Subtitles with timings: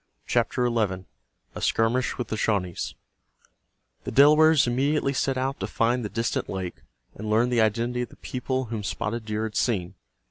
[0.25, 2.95] CHAPTER XI—A SKIRMISH WITH THE SHAWNEES
[4.03, 6.81] The Delawares immediately set out to find the distant lake,
[7.13, 9.93] and learn the identity of the people whom Spotted Deer had seen.